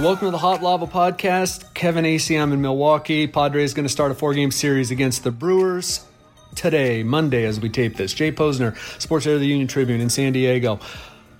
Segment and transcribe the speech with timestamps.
[0.00, 1.72] Welcome to the Hot Lava Podcast.
[1.72, 3.28] Kevin Acee, I'm in Milwaukee.
[3.28, 6.04] Padres going to start a four game series against the Brewers
[6.56, 8.12] today, Monday, as we tape this.
[8.12, 10.80] Jay Posner, sports editor of the Union Tribune in San Diego,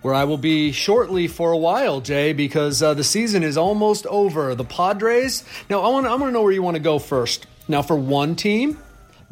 [0.03, 4.07] where I will be shortly for a while, Jay, because uh, the season is almost
[4.07, 4.55] over.
[4.55, 5.43] The Padres.
[5.69, 7.49] Now, I want to know where you want to go first.
[7.67, 8.79] Now, for one team,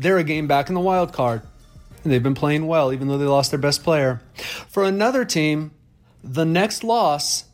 [0.01, 1.43] they're a game back in the wild card,
[2.03, 4.21] and they've been playing well, even though they lost their best player.
[4.69, 5.71] For another team,
[6.25, 7.45] the next loss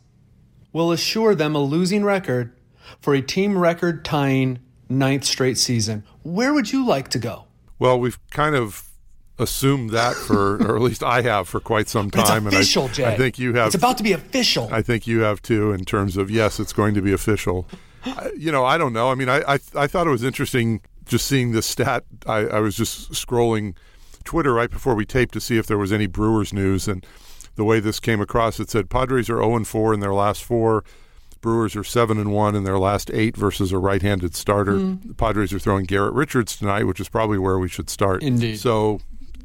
[0.71, 2.53] will assure them a losing record
[2.99, 6.03] for a team record tying ninth straight season.
[6.23, 7.45] Where would you like to go?
[7.77, 8.89] Well, we've kind of
[9.37, 12.47] assumed that for, or at least I have for quite some time.
[12.47, 13.05] It's official, and I, Jay.
[13.05, 13.67] I think you have.
[13.67, 14.69] It's about to be official.
[14.71, 17.67] I think you have too, in terms of yes, it's going to be official.
[18.05, 19.09] I, you know, I don't know.
[19.09, 22.03] I mean, I, I I thought it was interesting just seeing this stat.
[22.25, 23.75] I, I was just scrolling
[24.23, 27.05] Twitter right before we taped to see if there was any Brewers news and
[27.59, 30.45] the way this came across, it said Padres are 0 and 4 in their last
[30.45, 30.85] four.
[31.41, 34.75] Brewers are 7 and 1 in their last eight versus a right handed starter.
[34.75, 35.09] Mm.
[35.09, 38.23] The Padres are throwing Garrett Richards tonight, which is probably where we should start.
[38.23, 38.59] Indeed.
[38.59, 39.01] So,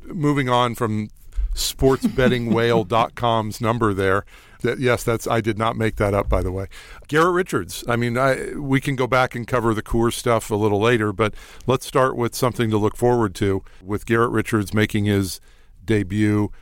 [0.07, 1.09] moving on from
[1.55, 4.25] sportsbettingwhale.com's number there.
[4.63, 6.69] That, yes, that's I did not make that up, by the way.
[7.09, 7.83] Garrett Richards.
[7.89, 11.13] I mean, I, we can go back and cover the Coors stuff a little later,
[11.13, 11.35] but
[11.67, 15.41] let's start with something to look forward to with Garrett Richards making his
[15.85, 16.53] debut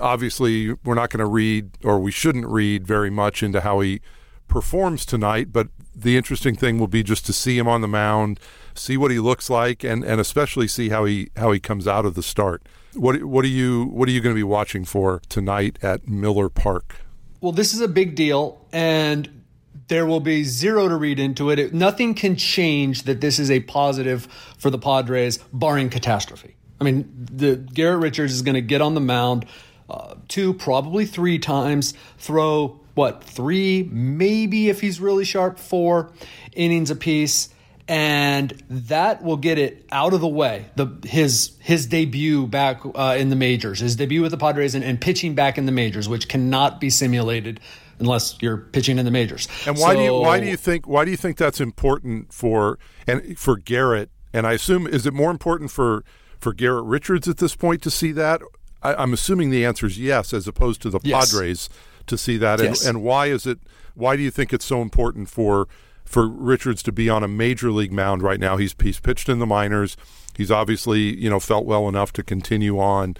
[0.00, 4.00] obviously we're not going to read or we shouldn't read very much into how he
[4.48, 8.38] performs tonight but the interesting thing will be just to see him on the mound
[8.74, 12.04] see what he looks like and, and especially see how he how he comes out
[12.04, 12.62] of the start.
[12.94, 16.48] What what are you what are you going to be watching for tonight at Miller
[16.48, 16.96] Park?
[17.40, 19.42] Well this is a big deal and
[19.88, 21.58] there will be zero to read into it.
[21.58, 24.26] it nothing can change that this is a positive
[24.58, 28.94] for the Padres barring catastrophe I mean, the Garrett Richards is going to get on
[28.94, 29.46] the mound
[29.88, 36.12] uh, two, probably three times, throw what three, maybe if he's really sharp, four
[36.52, 37.48] innings apiece,
[37.88, 40.66] and that will get it out of the way.
[40.76, 44.84] The his his debut back uh, in the majors, his debut with the Padres, and,
[44.84, 47.60] and, pitching back in the majors, which cannot be simulated
[47.98, 49.48] unless you're pitching in the majors.
[49.66, 52.32] And why so, do you why do you think why do you think that's important
[52.32, 54.10] for and for Garrett?
[54.32, 56.04] And I assume is it more important for
[56.44, 58.42] for Garrett Richards at this point to see that?
[58.82, 61.32] I, am assuming the answer is yes, as opposed to the yes.
[61.32, 61.70] Padres
[62.06, 62.60] to see that.
[62.60, 62.86] And, yes.
[62.86, 63.58] and why is it?
[63.94, 65.66] Why do you think it's so important for
[66.04, 68.58] for Richards to be on a major league mound right now?
[68.58, 69.96] He's he's pitched in the minors.
[70.36, 73.16] He's obviously you know felt well enough to continue on.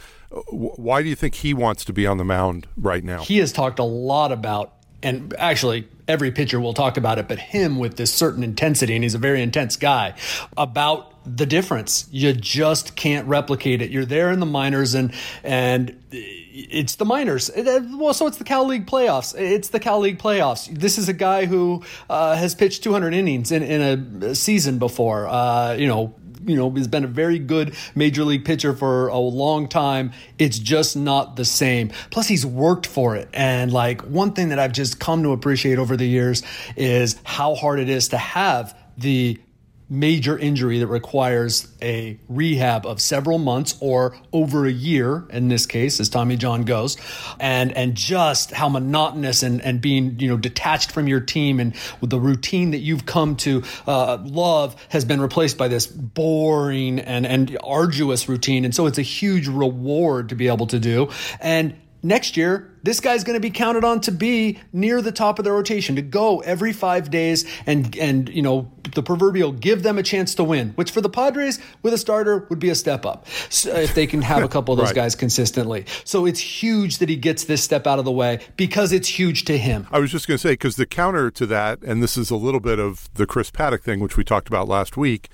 [0.50, 3.22] Why do you think he wants to be on the mound right now?
[3.22, 7.38] He has talked a lot about, and actually every pitcher will talk about it, but
[7.38, 10.14] him with this certain intensity, and he's a very intense guy,
[10.56, 12.06] about the difference.
[12.10, 13.90] You just can't replicate it.
[13.90, 15.12] You're there in the minors and
[15.42, 17.50] and it's the minors.
[17.56, 19.38] Well, so it's the Cal League playoffs.
[19.38, 20.68] It's the Cal League playoffs.
[20.68, 25.26] This is a guy who uh, has pitched 200 innings in, in a season before.
[25.26, 26.14] Uh, you know,
[26.46, 30.12] you know, has been a very good major league pitcher for a long time.
[30.38, 31.90] It's just not the same.
[32.10, 33.28] Plus, he's worked for it.
[33.32, 36.42] And like one thing that I've just come to appreciate over the years
[36.76, 39.40] is how hard it is to have the
[39.88, 45.66] major injury that requires a rehab of several months or over a year in this
[45.66, 46.96] case as Tommy John goes
[47.38, 51.74] and and just how monotonous and and being you know detached from your team and
[52.00, 57.26] the routine that you've come to uh, love has been replaced by this boring and
[57.26, 58.64] and arduous routine.
[58.64, 61.10] And so it's a huge reward to be able to do.
[61.40, 61.74] And
[62.04, 65.44] next year, this guy's going to be counted on to be near the top of
[65.44, 69.98] the rotation, to go every five days and, and, you know, the proverbial give them
[69.98, 73.06] a chance to win, which for the Padres with a starter would be a step
[73.06, 74.94] up so if they can have a couple of those right.
[74.94, 75.86] guys consistently.
[76.04, 79.46] So it's huge that he gets this step out of the way because it's huge
[79.46, 79.88] to him.
[79.90, 82.36] I was just going to say, because the counter to that, and this is a
[82.36, 85.30] little bit of the Chris Paddack thing, which we talked about last week,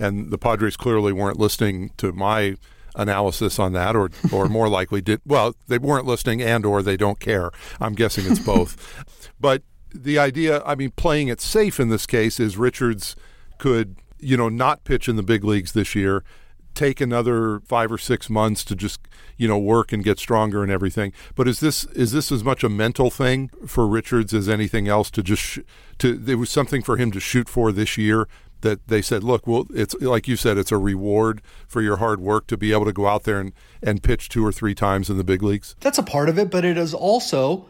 [0.00, 2.56] and the Padres clearly weren't listening to my
[2.94, 6.96] analysis on that, or or more likely did well they weren't listening and or they
[6.96, 7.50] don't care.
[7.80, 8.94] I'm guessing it's both.
[9.40, 9.62] but
[9.94, 13.16] the idea, I mean, playing it safe in this case is Richards
[13.58, 16.24] could you know not pitch in the big leagues this year,
[16.74, 19.00] take another five or six months to just
[19.36, 21.12] you know work and get stronger and everything.
[21.34, 25.10] But is this is this as much a mental thing for Richards as anything else
[25.12, 25.58] to just sh-
[25.98, 28.28] to there was something for him to shoot for this year
[28.64, 32.20] that they said, look, well, it's like you said, it's a reward for your hard
[32.20, 35.08] work to be able to go out there and, and pitch two or three times
[35.08, 35.76] in the big leagues?
[35.80, 37.66] That's a part of it, but it is also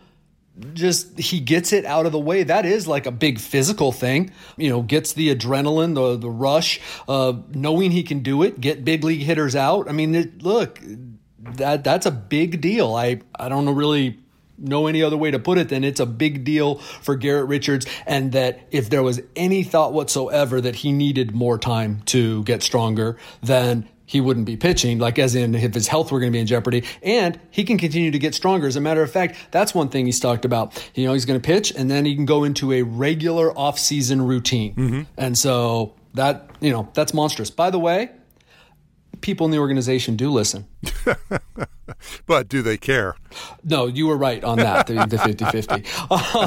[0.73, 2.43] just he gets it out of the way.
[2.45, 6.81] That is like a big physical thing, you know, gets the adrenaline, the the rush,
[7.09, 9.89] uh, knowing he can do it, get big league hitters out.
[9.89, 10.81] I mean, it, look,
[11.41, 12.95] that that's a big deal.
[12.95, 14.24] I I don't know really
[14.59, 17.87] know any other way to put it than it's a big deal for Garrett Richards,
[18.07, 22.63] and that if there was any thought whatsoever that he needed more time to get
[22.63, 26.37] stronger, then he wouldn't be pitching, like as in if his health were going to
[26.37, 28.67] be in jeopardy, and he can continue to get stronger.
[28.67, 30.91] As a matter of fact, that's one thing he's talked about.
[30.95, 34.23] You know, he's going to pitch, and then he can go into a regular off-season
[34.23, 35.03] routine, mm-hmm.
[35.17, 37.51] and so that you know that's monstrous.
[37.51, 38.11] By the way,
[39.21, 40.67] people in the organization do listen.
[42.27, 43.17] but do they care?
[43.63, 45.85] No, you were right on that, the, the 50-50.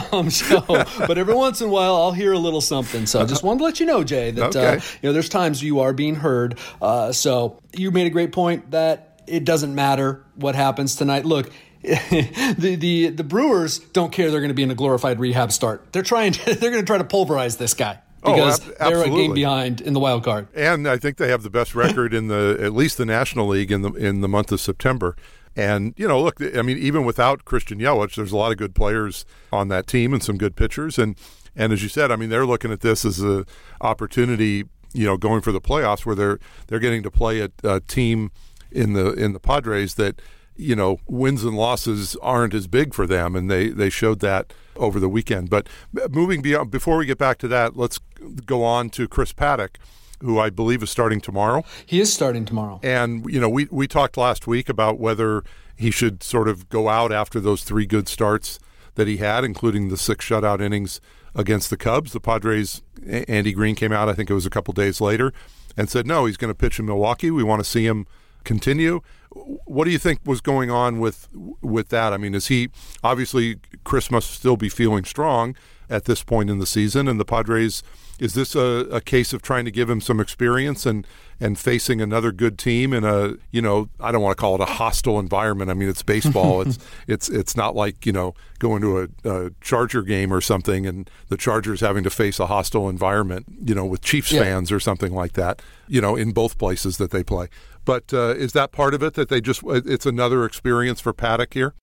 [0.13, 0.61] Um, so,
[1.05, 3.05] but every once in a while, I'll hear a little something.
[3.05, 4.77] So I just wanted to let you know, Jay, that uh, okay.
[4.77, 6.57] uh, you know there's times you are being heard.
[6.81, 11.25] Uh, so you made a great point that it doesn't matter what happens tonight.
[11.25, 11.51] Look,
[11.81, 15.91] the, the the Brewers don't care they're going to be in a glorified rehab start.
[15.91, 17.99] They're trying to, they're going to try to pulverize this guy.
[18.35, 20.47] Because oh, ab- they're a game behind in the wild card.
[20.53, 23.71] And I think they have the best record in the at least the National League
[23.71, 25.15] in the in the month of September.
[25.55, 28.75] And you know, look, I mean, even without Christian Yelich, there's a lot of good
[28.75, 30.99] players on that team and some good pitchers.
[30.99, 31.15] And
[31.55, 33.45] and as you said, I mean, they're looking at this as a
[33.81, 37.79] opportunity, you know, going for the playoffs where they're they're getting to play a, a
[37.81, 38.31] team
[38.71, 40.21] in the in the Padres that
[40.55, 44.53] you know wins and losses aren't as big for them, and they they showed that
[44.77, 45.49] over the weekend.
[45.49, 45.67] But
[46.01, 47.99] uh, moving beyond, before we get back to that, let's
[48.45, 49.77] go on to Chris Paddack
[50.21, 51.63] who I believe is starting tomorrow.
[51.85, 52.79] He is starting tomorrow.
[52.83, 55.43] And, you know, we, we talked last week about whether
[55.75, 58.59] he should sort of go out after those three good starts
[58.95, 60.99] that he had, including the six shutout innings
[61.35, 62.13] against the Cubs.
[62.13, 65.31] The Padres, Andy Green came out, I think it was a couple days later,
[65.75, 67.29] and said, no, he's going to pitch in Milwaukee.
[67.29, 68.07] We want to see him
[68.47, 69.01] continue.
[69.29, 71.27] What do you think was going on with
[71.61, 72.13] with that?
[72.13, 72.69] I mean, is he
[73.03, 75.55] obviously Chris must still be feeling strong
[75.89, 77.83] at this point in the season, and the Padres
[78.19, 81.05] is this a, a case of trying to give him some experience and
[81.39, 84.61] and facing another good team in a you know I don't want to call it
[84.61, 85.69] a hostile environment.
[85.69, 86.61] I mean it's baseball.
[86.65, 90.87] it's it's it's not like you know going to a, a, Charger game or something
[90.87, 93.45] and the Chargers having to face a hostile environment.
[93.63, 94.41] You know with Chiefs yeah.
[94.41, 95.61] fans or something like that.
[95.87, 97.49] You know in both places that they play.
[97.87, 101.53] But uh, is that part of it that they just it's another experience for Paddack
[101.53, 101.73] here?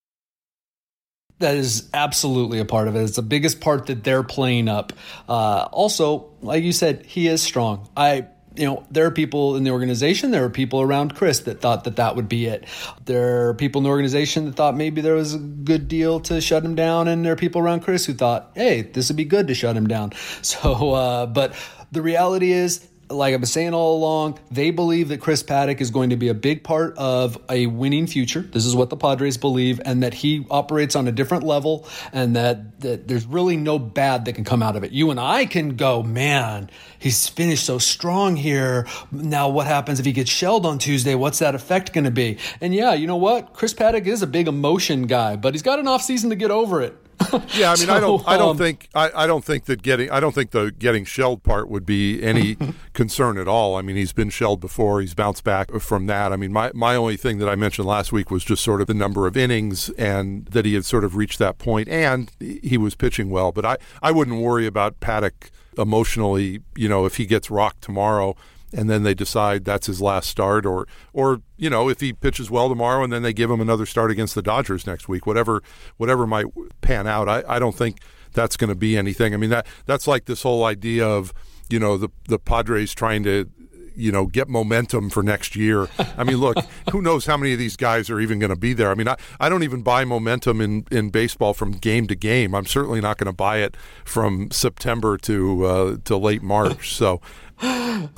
[1.39, 3.01] That is absolutely a part of it.
[3.01, 4.93] It's the biggest part that they're playing up.
[5.27, 7.89] Uh, also, like you said, he is strong.
[7.97, 11.59] I you know, there are people in the organization, there are people around Chris that
[11.59, 12.65] thought that that would be it.
[13.03, 16.39] There are people in the organization that thought maybe there was a good deal to
[16.39, 19.25] shut him down, and there are people around Chris who thought, hey, this would be
[19.25, 20.13] good to shut him down.
[20.41, 21.55] So, uh, but
[21.91, 25.91] the reality is, like I've been saying all along, they believe that Chris Paddack is
[25.91, 28.41] going to be a big part of a winning future.
[28.41, 32.35] This is what the Padres believe, and that he operates on a different level, and
[32.35, 34.91] that, that there's really no bad that can come out of it.
[34.91, 38.87] You and I can go, man, he's finished so strong here.
[39.11, 41.13] Now, what happens if he gets shelled on Tuesday?
[41.13, 42.37] What's that effect going to be?
[42.59, 43.53] And yeah, you know what?
[43.53, 46.49] Chris Paddack is a big emotion guy, but he's got an off season to get
[46.49, 46.97] over it.
[47.55, 49.81] yeah, I mean, so, I don't, I don't um, think, I, I don't think that
[49.81, 52.57] getting, I don't think the getting shelled part would be any
[52.93, 53.75] concern at all.
[53.75, 56.33] I mean, he's been shelled before; he's bounced back from that.
[56.33, 58.87] I mean, my my only thing that I mentioned last week was just sort of
[58.87, 62.77] the number of innings and that he had sort of reached that point, and he
[62.77, 63.51] was pitching well.
[63.51, 66.61] But I, I wouldn't worry about Paddack emotionally.
[66.75, 68.35] You know, if he gets rocked tomorrow
[68.75, 72.51] and then they decide that's his last start or or you know if he pitches
[72.51, 75.63] well tomorrow and then they give him another start against the Dodgers next week whatever
[75.97, 76.45] whatever might
[76.81, 77.29] pan out.
[77.29, 77.99] I, I don't think
[78.33, 79.33] that's going to be anything.
[79.33, 81.33] I mean that that's like this whole idea of
[81.69, 83.49] you know the the Padres trying to
[83.95, 85.87] you know get momentum for next year.
[86.17, 86.57] I mean, look,
[86.91, 88.91] who knows how many of these guys are even going to be there?
[88.91, 92.53] I mean, I, I don't even buy momentum in, in baseball from game to game.
[92.53, 96.95] I'm certainly not going to buy it from September to uh, to late March.
[96.95, 97.21] So
[97.61, 98.09] I,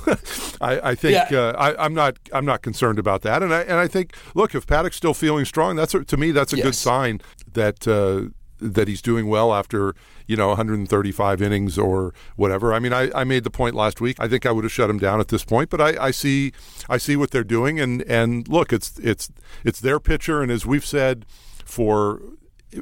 [0.60, 1.38] I, think yeah.
[1.38, 4.54] uh, I, am not I'm not concerned about that, and I and I think look
[4.54, 6.64] if Paddack's still feeling strong, that's a, to me that's a yes.
[6.64, 7.20] good sign
[7.52, 9.94] that uh, that he's doing well after
[10.26, 12.72] you know 135 innings or whatever.
[12.72, 14.16] I mean, I, I made the point last week.
[14.18, 16.52] I think I would have shut him down at this point, but I, I see
[16.88, 19.30] I see what they're doing, and and look, it's it's
[19.64, 21.26] it's their pitcher, and as we've said
[21.64, 22.20] for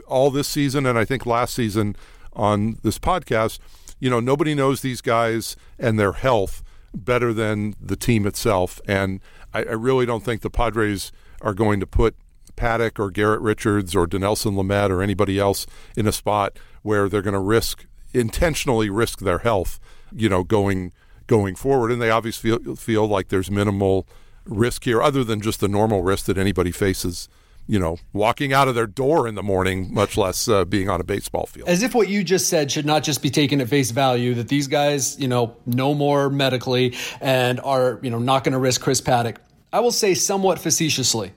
[0.07, 1.97] all this season, and I think last season
[2.33, 3.59] on this podcast
[3.99, 6.63] you know, nobody knows these guys and their health
[6.95, 8.81] better than the team itself.
[8.87, 9.21] And
[9.55, 12.15] I, I really don't think the Padres are going to put
[12.57, 17.23] Paddack or Garrett Richards or Dinelson Lamet or anybody else in a spot where they're
[17.23, 19.79] going to risk intentionally risk their health,
[20.13, 20.93] you know, going
[21.27, 21.93] going forward.
[21.93, 24.07] And they obviously feel, feel like there's minimal
[24.45, 27.29] risk here, other than just the normal risk that anybody faces
[27.69, 31.01] you know, walking out of their door in the morning, much less uh, being on
[31.01, 31.69] a baseball field.
[31.69, 34.49] As if what you just said should not just be taken at face value, that
[34.49, 38.81] these guys, you know, know more medically and are, you know, not going to risk
[38.81, 39.39] Chris Paddack.
[39.73, 41.33] I will say somewhat facetiously,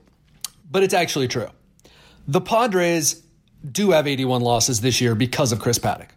[0.70, 1.48] but it's actually true.
[2.28, 3.22] The Padres
[3.70, 6.08] do have 81 losses this year because of Chris Paddack.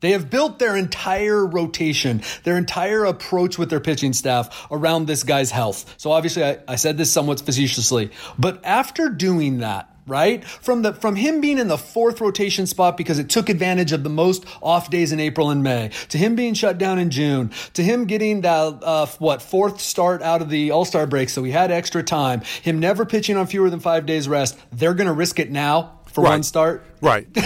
[0.00, 5.24] They have built their entire rotation, their entire approach with their pitching staff around this
[5.24, 5.94] guy's health.
[5.96, 10.44] So obviously, I, I said this somewhat facetiously, but after doing that, right?
[10.44, 14.02] From the from him being in the fourth rotation spot because it took advantage of
[14.02, 17.50] the most off days in April and May, to him being shut down in June,
[17.74, 21.44] to him getting that uh, what fourth start out of the All Star break, so
[21.44, 22.40] he had extra time.
[22.62, 24.58] Him never pitching on fewer than five days rest.
[24.72, 26.30] They're going to risk it now for Right.
[26.30, 26.84] one start.
[27.00, 27.44] Right, but,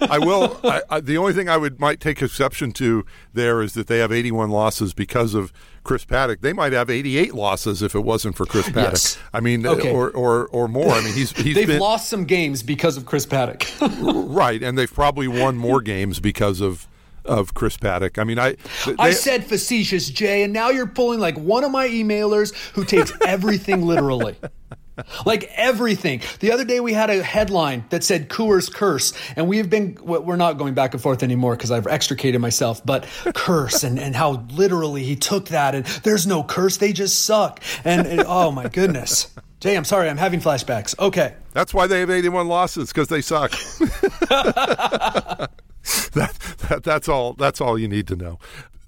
[0.00, 0.60] but I will.
[0.62, 3.98] I, I, the only thing I would might take exception to there is that they
[3.98, 6.40] have 81 losses because of Chris Paddack.
[6.42, 8.92] They might have 88 losses if it wasn't for Chris Paddack.
[8.92, 9.18] Yes.
[9.32, 9.90] I mean, uh, Okay.
[9.90, 10.92] or, or or more.
[10.92, 13.66] I mean, he's he's They've been lost some games because of Chris Paddack.
[14.34, 16.86] right, and they've probably won more games because of
[17.24, 18.18] of Chris Paddack.
[18.18, 18.52] I mean, I
[18.86, 22.84] they, I said facetious, Jay, and now you're pulling like one of my emailers who
[22.84, 24.36] takes everything literally.
[25.26, 26.20] Like everything.
[26.40, 29.98] The other day we had a headline that said Coors curse, and we have been,
[30.00, 34.14] we're not going back and forth anymore because I've extricated myself, but curse and, and
[34.14, 37.60] how literally he took that and there's no curse, they just suck.
[37.84, 39.34] And, and oh my goodness.
[39.60, 40.98] Jay, I'm sorry, I'm having flashbacks.
[40.98, 41.34] Okay.
[41.52, 43.52] That's why they have 81 losses because they suck.
[46.14, 46.34] that,
[46.68, 47.34] that, that's all.
[47.34, 48.38] That's all you need to know.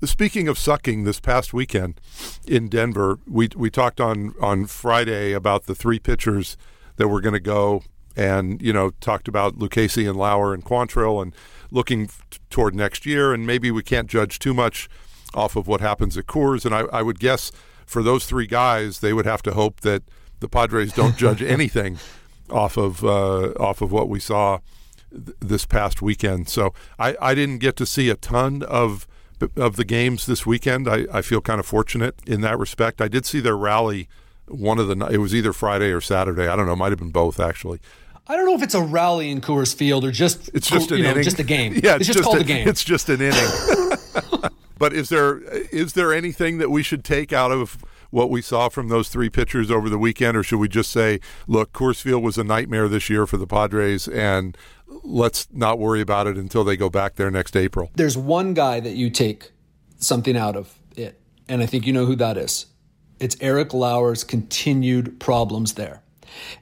[0.04, 2.00] Speaking of sucking, this past weekend
[2.46, 6.58] in Denver, we we talked on on Friday about the three pitchers
[6.96, 7.82] that were going to go,
[8.14, 11.34] and you know talked about Lucchesi and Lauer and Quantrill, and
[11.70, 12.10] looking
[12.50, 14.88] toward next year, and maybe we can't judge too much
[15.34, 17.50] off of what happens at Coors, and I, I would guess
[17.86, 20.02] for those three guys, they would have to hope that
[20.40, 21.98] the Padres don't judge anything
[22.50, 24.58] off of uh, off of what we saw
[25.10, 26.50] th- this past weekend.
[26.50, 29.06] So I, I didn't get to see a ton of
[29.56, 30.88] of the games this weekend.
[30.88, 33.00] I, I feel kind of fortunate in that respect.
[33.00, 34.08] I did see their rally
[34.48, 36.46] one of the it was either Friday or Saturday.
[36.46, 36.72] I don't know.
[36.72, 37.80] It might have been both actually.
[38.28, 41.02] I don't know if it's a rally in Coors Field or just It's just an
[41.02, 41.22] know, inning.
[41.22, 41.74] just a game.
[41.82, 42.66] Yeah, it's, just, called a, a game.
[42.66, 44.50] It's just an inning.
[44.78, 47.78] but is there is there anything that we should take out of
[48.16, 51.20] what we saw from those three pitchers over the weekend, or should we just say,
[51.46, 54.56] look, Coors Field was a nightmare this year for the Padres, and
[55.04, 57.90] let's not worry about it until they go back there next April?
[57.94, 59.52] There's one guy that you take
[59.98, 62.64] something out of it, and I think you know who that is.
[63.20, 66.00] It's Eric Lauer's continued problems there.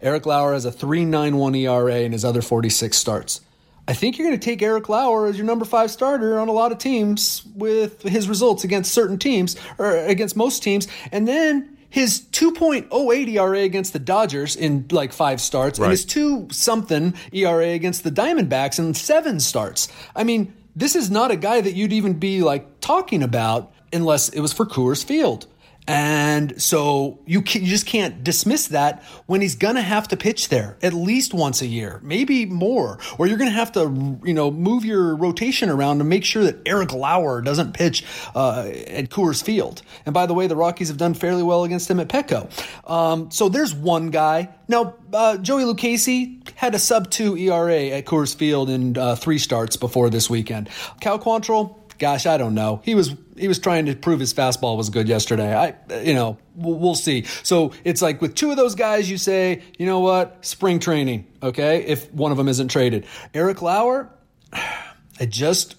[0.02, 3.40] Eric Lauer has a 3.91 ERA in his other 46 starts.
[3.86, 6.52] I think you're going to take Eric Lauer as your number five starter on a
[6.52, 11.76] lot of teams with his results against certain teams or against most teams, and then
[11.90, 15.86] his 2.08 ERA against the Dodgers in like five starts, Right.
[15.86, 19.88] and his two something ERA against the Diamondbacks in seven starts.
[20.16, 24.28] I mean, this is not a guy that you'd even be like talking about unless
[24.30, 25.46] it was for Coors Field.
[25.86, 30.16] And so you, can, you just can't dismiss that when he's going to have to
[30.16, 34.18] pitch there at least once a year, maybe more, or you're going to have to,
[34.24, 38.66] you know, move your rotation around to make sure that Eric Lauer doesn't pitch uh,
[38.86, 39.82] at Coors Field.
[40.06, 42.48] And by the way, the Rockies have done fairly well against him at Petco.
[42.90, 44.48] Um, so there's one guy.
[44.68, 49.38] Now, uh, Joey Lucchesi had a sub two ERA at Coors Field in uh, three
[49.38, 50.70] starts before this weekend.
[51.00, 52.80] Cal Quantrill, gosh, I don't know.
[52.84, 55.54] He was he was trying to prove his fastball was good yesterday.
[55.54, 57.24] I you know we'll, see.
[57.42, 61.26] So it's like with two of those guys, you say you know what spring training,
[61.42, 61.84] okay?
[61.84, 64.10] If one of them isn't traded, Eric Lauer,
[64.52, 65.76] I just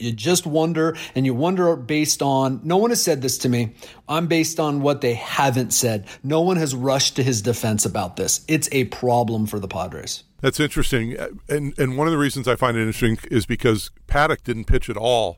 [0.00, 3.74] you just wonder and you wonder based on no one has said this to me
[4.08, 8.16] i'm based on what they haven't said no one has rushed to his defense about
[8.16, 11.16] this it's a problem for the padres That's interesting,
[11.48, 14.90] and and one of the reasons I find it interesting is because Paddack didn't pitch
[14.90, 15.36] at all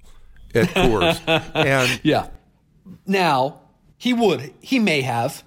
[0.55, 1.21] at Coors,
[1.55, 2.29] and yeah.
[3.07, 3.61] Now
[3.97, 5.45] he would he may have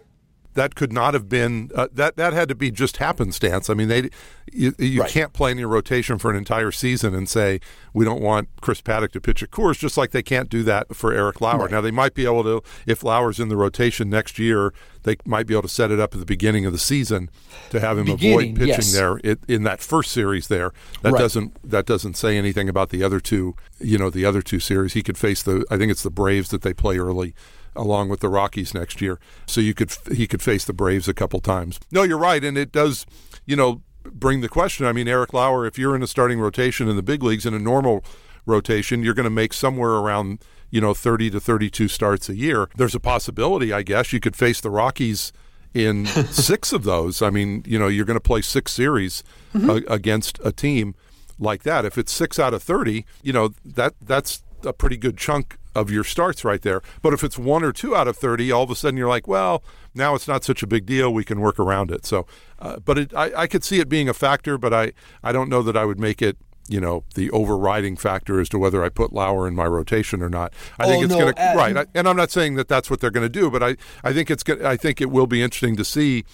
[0.57, 3.69] that could not have been uh, that that had to be just happenstance.
[3.69, 4.09] I mean, they
[4.51, 5.09] you, you Right.
[5.09, 7.59] can't play in your rotation for an entire season and say
[7.93, 10.95] we don't want Chris Paddack to pitch at Coors, just like they can't do that
[10.95, 11.59] for Eric Lauer.
[11.63, 11.71] Right.
[11.71, 14.73] Now they might be able to if Lauer's in the rotation next year,
[15.03, 17.29] they might be able to set it up at the beginning of the season
[17.69, 18.93] to have him Beginning, avoid pitching yes.
[18.93, 20.47] there it, in that first series.
[20.47, 20.71] There
[21.03, 21.19] that Right.
[21.19, 23.55] doesn't that doesn't say anything about the other two.
[23.79, 26.49] You know, the other two series he could face the I think it's the Braves
[26.49, 27.35] that they play early
[27.77, 29.19] along with the Rockies next year.
[29.45, 31.79] So you could he could face the Braves a couple times.
[31.91, 33.05] No, you're right, and it does,
[33.45, 34.85] you know, bring the question.
[34.85, 37.53] I mean, Eric Lauer, if you're in a starting rotation in the big leagues in
[37.53, 38.03] a normal
[38.45, 42.69] rotation, you're going to make somewhere around you know 30 to 32 starts a year.
[42.75, 45.31] There's a possibility, I guess, you could face the Rockies
[45.73, 47.21] in six of those.
[47.21, 49.23] I mean, you know, you're going to play six series
[49.55, 50.95] uh, against a team
[51.39, 51.85] like that.
[51.85, 55.91] If it's six out of 30, you know, that that's a pretty good chunk of
[55.91, 56.81] your starts right there.
[57.01, 59.27] But if it's one or two out of 30, all of a sudden you're like,
[59.27, 61.13] well, now it's not such a big deal.
[61.13, 62.05] We can work around it.
[62.05, 62.25] So,
[62.59, 64.93] uh, but it, I, I could see it being a factor, but I,
[65.23, 66.37] I don't know that I would make it
[66.69, 70.27] you know the overriding factor as to whether I put Lauer in my rotation or
[70.27, 70.51] not.
[70.77, 72.89] I oh, think it's no, going to uh, right, and I'm not saying that that's
[72.89, 75.27] what they're going to do, but I I think it's going I think it will
[75.27, 76.25] be interesting to see,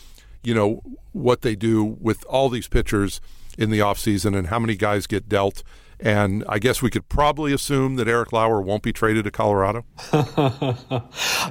[0.42, 0.82] you know,
[1.12, 3.22] what they do with all these pitchers
[3.60, 5.62] in the offseason and how many guys get dealt
[6.00, 9.86] and I guess we could probably assume that Eric Lauer won't be traded to Colorado.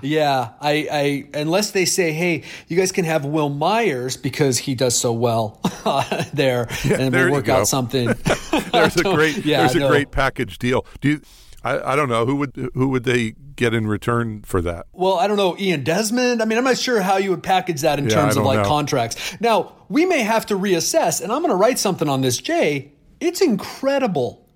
[0.02, 4.74] yeah, I, I, unless they say, "Hey, you guys can have Wil Myers because he
[4.74, 5.60] does so well
[6.32, 8.06] there, yeah, and there we'll work out something."
[8.72, 10.86] there's a great, yeah, there's a great package deal.
[11.00, 11.20] Do you?
[11.64, 14.86] I, I don't know who would who would they get in return for that.
[14.92, 16.42] Well, I don't know Ian Desmond.
[16.42, 18.60] I mean, I'm not sure how you would package that in yeah, terms of like
[18.60, 18.68] know.
[18.68, 19.40] contracts.
[19.40, 22.92] Now we may have to reassess, and I'm going to write something on this, Jay.
[23.22, 24.48] It's incredible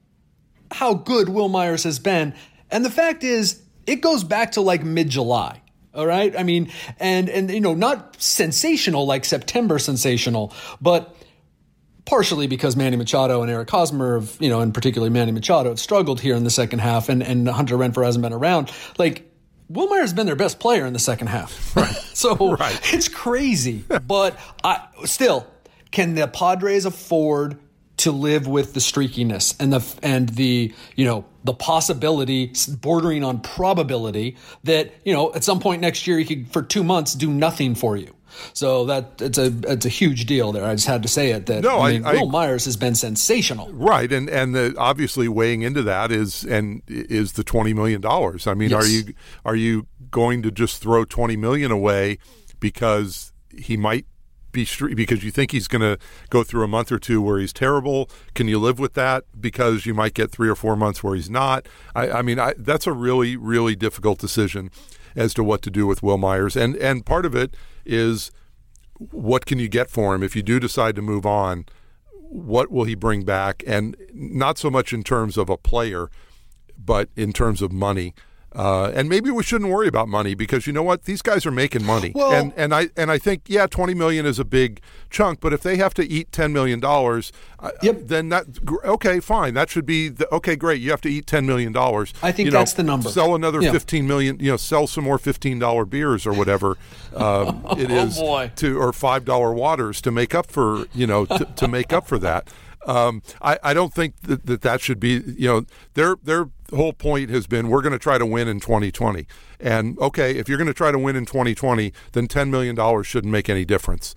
[0.72, 2.34] how good Wil Myers has been.
[2.68, 5.62] And the fact is, it goes back to like mid July.
[5.94, 6.36] All right.
[6.36, 11.16] I mean, and, and, you know, not sensational like September sensational, but
[12.04, 15.80] partially because Manny Machado and Eric Hosmer have, you know, and particularly Manny Machado have
[15.80, 18.72] struggled here in the second half and, and Hunter Renfroe hasn't been around.
[18.98, 19.30] Like,
[19.68, 21.74] Wil Myers has been their best player in the second half.
[21.76, 21.94] Right.
[22.12, 22.78] so right.
[22.92, 23.84] it's crazy.
[24.06, 25.46] but I still,
[25.92, 27.58] can the Padres afford
[28.06, 33.40] to live with the streakiness and the and the you know the possibility bordering on
[33.40, 37.28] probability that you know at some point next year he could for two months do
[37.28, 38.14] nothing for you.
[38.52, 40.64] So that it's a it's a huge deal there.
[40.64, 42.94] I just had to say it that no, I mean, I, Wil Myers has been
[42.94, 44.12] sensational, right?
[44.12, 48.46] And and the, obviously weighing into that is and is the twenty million dollars.
[48.46, 48.84] I mean, yes.
[48.84, 52.18] are you are you going to just throw twenty million away
[52.60, 54.06] because he might
[54.56, 55.98] be because you think he's going to
[56.30, 58.10] go through a month or two where he's terrible?
[58.34, 61.30] Can you live with that because you might get three or four months where he's
[61.30, 61.66] not?
[61.94, 64.70] I, I mean, I, that's a really, really difficult decision
[65.14, 68.30] as to what to do with Wil Myers, and and part of it is
[68.98, 71.66] what can you get for him if you do decide to move on?
[72.10, 73.62] What will he bring back?
[73.66, 76.10] And not so much in terms of a player,
[76.76, 78.14] but in terms of money.
[78.56, 81.02] Uh, and maybe we shouldn't worry about money because you know what?
[81.04, 82.12] These guys are making money.
[82.14, 85.52] Well, and and I and I think yeah 20 million is a big chunk but
[85.52, 87.32] if they have to eat 10 million dollars
[87.82, 87.96] yep.
[87.96, 88.46] uh, then that
[88.84, 89.52] okay fine.
[89.52, 90.80] That should be the, okay great.
[90.80, 92.14] You have to eat 10 million dollars.
[92.22, 93.10] I think you that's the number.
[93.10, 93.72] sell another yeah.
[93.72, 96.78] 15 million you know sell some more 15 dollar beers or whatever
[97.14, 101.26] um, it is oh to or five dollar waters to make up for you know
[101.26, 102.48] to, to make up for that
[102.86, 106.92] um, I, I, don't think that, that that should be, you know, their their whole
[106.92, 109.26] point has been we're going to try to win in 2020.
[109.60, 113.32] And okay, if you're going to try to win in 2020, then $10 million shouldn't
[113.32, 114.14] make any difference.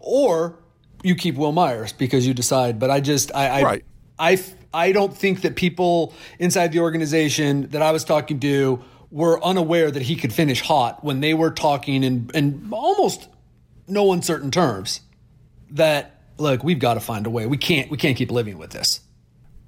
[0.00, 0.58] Or
[1.02, 2.78] you keep Wil Myers because you decide.
[2.78, 3.84] But I just, I, I, right.
[4.18, 4.42] I,
[4.72, 9.90] I don't think that people inside the organization that I was talking to were unaware
[9.90, 13.28] that he could finish hot when they were talking in, in almost
[13.86, 15.00] no uncertain terms
[15.70, 17.46] that look, we've got to find a way.
[17.46, 19.00] We can't we can't keep living with this.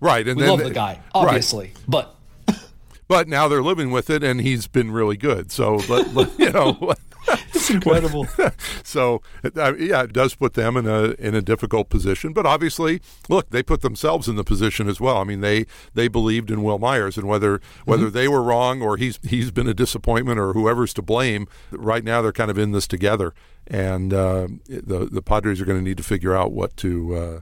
[0.00, 1.76] Right, and we then, love the guy, obviously, right.
[1.88, 2.16] but
[3.08, 5.52] but now they're living with it, and he's been really good.
[5.52, 6.94] So let, let, you know.
[7.54, 8.26] it's incredible.
[8.82, 9.22] so
[9.56, 12.32] uh, yeah, it does put them in a in a difficult position.
[12.32, 15.18] But obviously, look, they put themselves in the position as well.
[15.18, 18.14] I mean, they they believed in Wil Myers, and whether whether mm-hmm.
[18.14, 22.22] they were wrong or he's he's been a disappointment or whoever's to blame, right now
[22.22, 23.34] they're kind of in this together,
[23.66, 27.14] and uh, the the Padres are going to need to figure out what to.
[27.14, 27.40] Uh,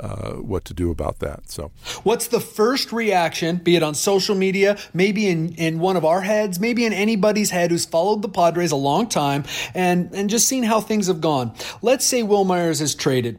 [0.00, 1.50] uh, what to do about that.
[1.50, 1.70] So,
[2.02, 6.22] what's the first reaction, be it on social media, maybe in, in one of our
[6.22, 10.46] heads, maybe in anybody's head who's followed the Padres a long time and, and just
[10.46, 11.52] seen how things have gone?
[11.82, 13.38] Let's say Wil Myers is traded.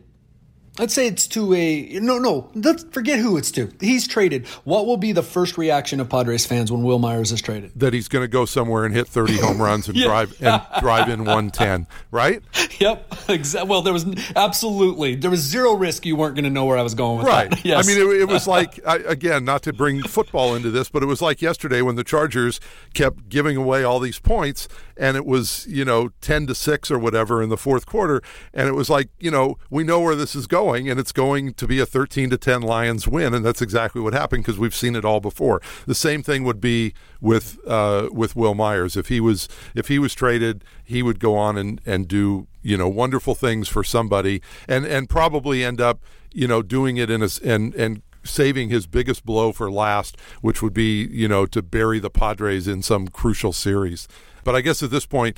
[0.80, 2.50] Let's say it's to a no, no.
[2.56, 3.70] Let's forget who it's to.
[3.82, 4.48] He's traded.
[4.64, 7.72] What will be the first reaction of Padres fans when Wil Myers is traded?
[7.76, 10.06] That he's going to go somewhere and hit thirty home runs and yeah.
[10.06, 12.42] drive and drive in one ten, right?
[12.80, 13.16] Yep.
[13.32, 13.70] Exactly.
[13.70, 14.06] Well, there was
[14.36, 17.28] absolutely there was zero risk you weren't going to know where I was going with
[17.28, 17.50] right.
[17.50, 17.64] that.
[17.72, 17.86] Yes.
[17.86, 21.02] I mean, it, it was like I, again, not to bring football into this, but
[21.02, 22.60] it was like yesterday when the Chargers
[22.94, 24.68] kept giving away all these points,
[25.02, 28.22] and it was you know ten to six or whatever in the fourth quarter,
[28.54, 31.54] and it was like you know we know where this is going and it's going
[31.56, 34.76] to be a 13 to 10 Lions win, and that's exactly what happened because we've
[34.76, 35.60] seen it all before.
[35.88, 38.96] The same thing would be with uh, with Wil Myers.
[38.96, 42.78] If he was if he was traded, he would go on and, and do you
[42.78, 46.00] know wonderful things for somebody, and and probably end up
[46.32, 50.62] you know doing it in a and and saving his biggest blow for last, which
[50.62, 54.08] would be you know to bury the Padres in some crucial series.
[54.44, 55.38] But I guess at this point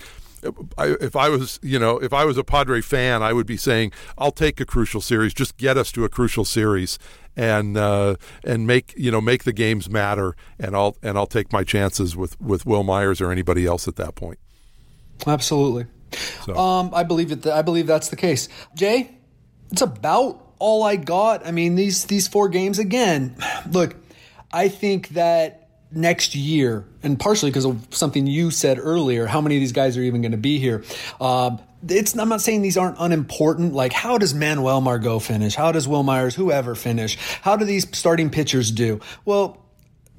[0.77, 3.57] I, if I was, you know, if I was a Padre fan, I would be
[3.57, 5.33] saying, "I'll take a crucial series.
[5.33, 6.99] Just get us to a crucial series,
[7.35, 11.51] and uh, and make you know make the games matter, and I'll and I'll take
[11.51, 14.39] my chances with with Wil Myers or anybody else at that point."
[15.25, 15.85] Absolutely.
[16.45, 16.55] So.
[16.55, 17.45] Um, I believe it.
[17.47, 18.49] I believe that's the case.
[18.75, 19.11] Jay,
[19.71, 21.45] it's about all I got.
[21.45, 23.35] I mean, these these four games again.
[23.71, 23.95] Look,
[24.51, 25.62] I think that
[25.95, 29.97] next year, and partially because of something you said earlier, how many of these guys
[29.97, 30.84] are even going to be here?
[31.21, 33.73] Um, it's I'm not saying these aren't unimportant.
[33.73, 35.56] Like, how does Manuel Margot finish?
[35.56, 37.17] How does Wil Myers, whoever, finish?
[37.41, 39.01] How do these starting pitchers do?
[39.25, 39.63] Well,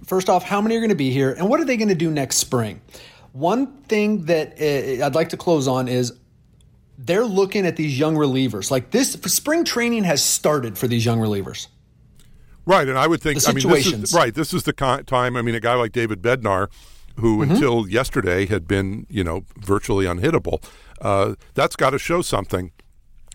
[0.05, 1.95] first off, how many are going to be here, and what are they going to
[1.95, 2.81] do next spring?
[3.33, 6.13] One thing that uh, I'd like to close on is
[6.99, 8.71] they're looking at these young relievers.
[8.71, 11.67] Like this, spring training has started for these young relievers.
[12.67, 15.37] Right, and I would think, I mean, this is, right, this is the time.
[15.37, 16.69] I mean, a guy like David Bednar,
[17.17, 17.53] who mm-hmm.
[17.53, 20.65] until yesterday had been, you know, virtually unhittable,
[21.01, 22.73] uh, that's got to show something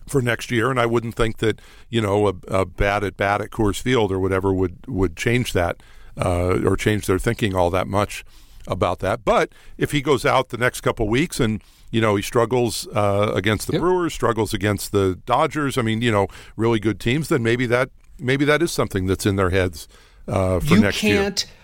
[0.08, 0.70] for next year.
[0.70, 4.10] And I wouldn't think that, you know, a, a bat at bat at Coors Field
[4.10, 5.82] or whatever would would change that
[6.16, 8.24] uh, or change their thinking all that much
[8.66, 9.24] about that.
[9.24, 13.32] But if he goes out the next couple weeks and you know he struggles uh,
[13.34, 13.80] against the yep.
[13.80, 15.78] Brewers, struggles against the Dodgers.
[15.78, 17.28] I mean, you know, really good teams.
[17.28, 17.90] Then maybe that
[18.20, 19.88] maybe that is something that's in their heads
[20.28, 21.54] uh, for you next can't, year.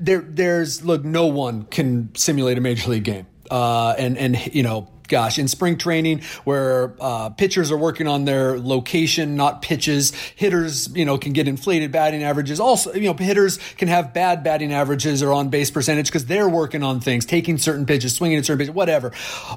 [0.00, 1.04] There, there's look.
[1.04, 5.48] No one can simulate a major league game, uh, and and you know gosh, in
[5.48, 10.12] spring training where uh, pitchers are working on their location, not pitches.
[10.36, 12.60] Hitters, you know, can get inflated batting averages.
[12.60, 16.48] Also, you know, hitters can have bad batting averages or on base percentage because they're
[16.48, 19.12] working on things, taking certain pitches, swinging at certain pitches, whatever.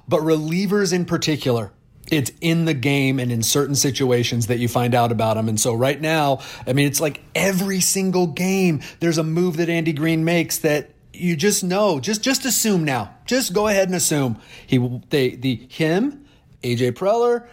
[0.07, 1.71] But relievers in particular,
[2.11, 5.49] it's in the game and in certain situations that you find out about him.
[5.49, 9.69] And so right now, I mean, it's like every single game, there's a move that
[9.69, 11.99] Andy Green makes that you just know.
[11.99, 13.15] Just just assume now.
[13.25, 14.77] Just go ahead and assume he
[15.09, 16.25] they the him,
[16.63, 17.47] AJ Preller,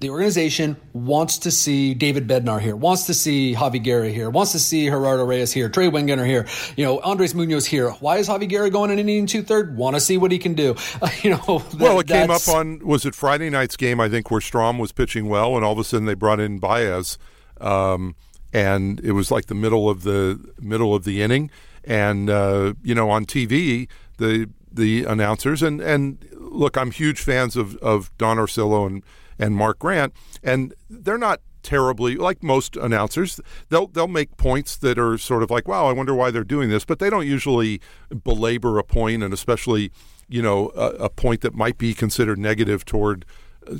[0.00, 4.52] the organization wants to see David Bednar here, wants to see Javi Guerra here, wants
[4.52, 7.90] to see Gerardo Reyes here, Trey Wingenter here, you know, Andres Munoz here.
[7.90, 9.76] Why is Javi Guerra going in an inning two third?
[9.76, 10.74] Want to see what he can do.
[11.02, 14.00] Uh, you know, that, well, it came up on was it Friday night's game?
[14.00, 16.58] I think where Strahm was pitching well, and all of a sudden they brought in
[16.58, 17.18] Baez,
[17.60, 18.16] um,
[18.52, 21.50] and it was like the middle of the middle of the inning,
[21.84, 23.86] and uh, you know, on TV
[24.16, 29.02] the the announcers and and look, I'm huge fans of of Don Orsillo and
[29.40, 33.40] and Mark Grant, and they're not terribly like most announcers.
[33.68, 36.70] They'll they'll make points that are sort of like, wow, I wonder why they're doing
[36.70, 37.80] this, but they don't usually
[38.24, 39.90] belabor a point, and especially
[40.28, 43.24] you know a, a point that might be considered negative toward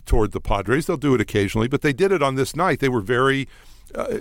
[0.04, 0.86] toward the Padres.
[0.86, 2.80] They'll do it occasionally, but they did it on this night.
[2.80, 3.48] They were very.
[3.92, 4.18] Uh,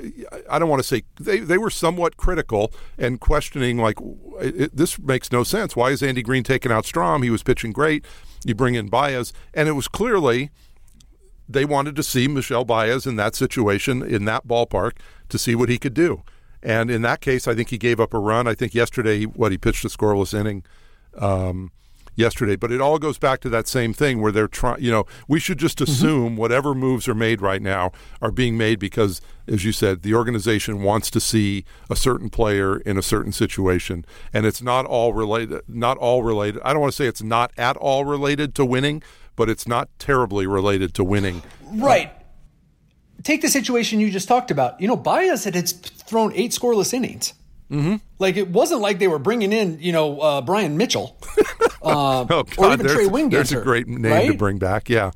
[0.50, 4.00] I don't want to say they, they were somewhat critical and questioning like
[4.42, 5.76] it, this makes no sense.
[5.76, 7.24] Why is Andy Green taking out Strahm?
[7.24, 8.04] He was pitching great.
[8.44, 10.50] You bring in Baez, and it was clearly
[11.50, 14.94] they wanted to see Michel Baez in that situation, in that ballpark,
[15.30, 16.22] to see what he could do.
[16.62, 18.48] And in that case, I think he gave up a run.
[18.48, 20.64] I think yesterday, what he pitched a scoreless inning
[21.18, 21.72] um,
[22.16, 22.56] yesterday.
[22.56, 24.84] But it all goes back to that same thing where they're trying.
[24.84, 25.92] You know, we should just mm-hmm.
[25.92, 26.36] assume mm-hmm.
[26.36, 30.84] whatever moves are made right now are being made because, as you said, the organization
[30.84, 35.62] wants to see a certain player in a certain situation, and it's not all related.
[35.68, 36.62] Not all related.
[36.64, 39.02] I don't want to say it's not at all related to winning,
[39.40, 41.42] but it's not terribly related to winning.
[41.72, 42.12] Right.
[43.24, 44.82] Take the situation you just talked about.
[44.82, 47.34] You know, Baez had thrown eight scoreless innings.
[47.72, 47.96] Mm-hmm.
[48.20, 51.16] Like it wasn't like they were bringing in, you know, uh, Bryan Mitchell
[51.82, 53.32] uh, oh, God, or even Trey Wingenter.
[53.32, 54.28] There's a great name right?
[54.28, 54.90] to bring back.
[54.90, 55.12] Yeah,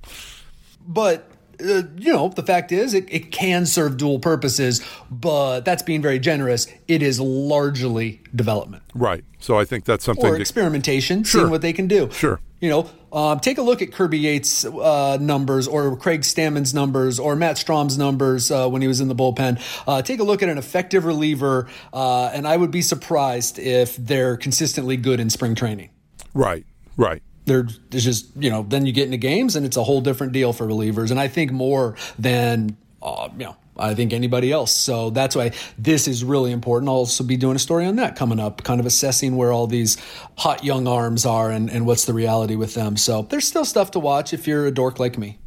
[0.87, 5.83] but uh, you know, the fact is, it, it can serve dual purposes, but that's
[5.83, 6.67] being very generous.
[6.87, 8.83] It is largely development.
[8.93, 9.25] Right.
[9.39, 10.25] So I think that's something.
[10.25, 11.41] Or to, experimentation, sure.
[11.41, 12.09] seeing what they can do.
[12.11, 12.39] Sure.
[12.63, 17.19] You know, um, take a look at Kirby Yates' uh, numbers or Craig Stammen's numbers
[17.19, 19.59] or Matt Strahm's numbers uh, when he was in the bullpen.
[19.85, 23.97] Uh, take a look at an effective reliever, uh, and I would be surprised if
[23.97, 25.89] they're consistently good in spring training.
[26.33, 26.65] Right.
[26.95, 30.31] Right there's just you know then you get into games and it's a whole different
[30.31, 34.71] deal for relievers and i think more than uh, you know I think anybody else.
[34.71, 36.89] So that's why this is really important.
[36.89, 39.67] I'll also be doing a story on that coming up, kind of assessing where all
[39.67, 39.97] these
[40.37, 42.97] hot young arms are and, and what's the reality with them.
[42.97, 45.39] So there's still stuff to watch if you're a dork like me.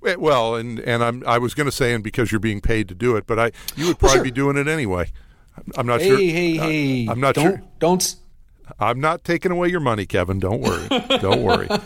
[0.18, 2.94] well, and and I'm I was going to say, and because you're being paid to
[2.94, 4.24] do it, but I you would probably well, sure.
[4.24, 5.10] be doing it anyway.
[5.76, 6.18] I'm not hey, sure.
[6.18, 7.06] Hey, hey, hey!
[7.10, 7.62] I'm not don't, sure.
[7.78, 8.16] Don't
[8.78, 10.38] I'm not taking away your money, Kevin.
[10.38, 10.88] Don't worry.
[11.20, 11.68] Don't worry.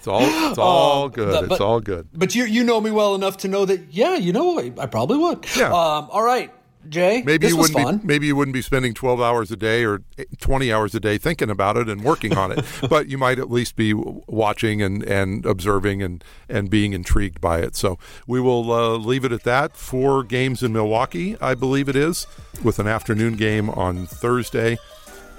[0.00, 1.48] It's all it's all um, good.
[1.48, 2.08] But, it's all good.
[2.14, 4.86] But you you know me well enough to know that yeah, you know I, I
[4.86, 5.46] probably would.
[5.56, 5.66] Yeah.
[5.66, 6.50] Um, all right.
[6.88, 7.22] Jay.
[7.22, 7.98] Maybe this you wouldn't fun.
[7.98, 10.02] be maybe you wouldn't be spending 12 hours a day or
[10.38, 13.50] 20 hours a day thinking about it and working on it, but you might at
[13.50, 17.76] least be watching and, and observing and, and being intrigued by it.
[17.76, 19.76] So we will uh, leave it at that.
[19.76, 22.26] Four games in Milwaukee, I believe it is,
[22.64, 24.78] with an afternoon game on Thursday,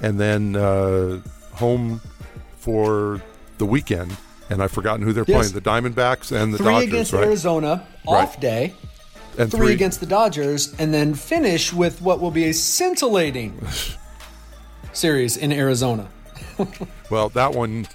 [0.01, 1.19] and then uh,
[1.53, 2.01] home
[2.57, 3.21] for
[3.57, 4.15] the weekend.
[4.49, 5.51] And I've forgotten who they're Yes.
[5.51, 7.23] playing: the Diamondbacks and the Three Dodgers, against right?
[7.23, 8.23] Arizona, Right.
[8.23, 8.73] off day.
[9.37, 13.57] and Three, against the Dodgers, and then finish with what will be a scintillating
[14.93, 16.09] series in Arizona.
[17.09, 17.87] Well, that one,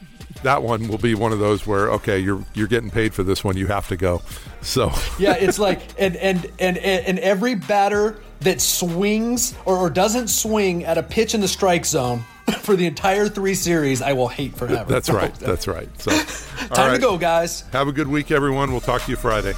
[0.43, 3.45] that one will be one of those where okay, you're you're getting paid for this
[3.45, 4.23] one, you have to go.
[4.63, 10.29] So Yeah, it's like and and and and every batter that swings or, or doesn't
[10.29, 12.25] swing at a pitch in the strike zone
[12.61, 14.91] for the entire three series, I will hate forever.
[14.91, 15.89] that's right, that's right.
[16.01, 16.11] So,
[16.75, 16.95] Time right.
[16.95, 17.63] to go, guys.
[17.73, 18.71] Have a good week, everyone.
[18.71, 19.55] We'll talk to you Friday.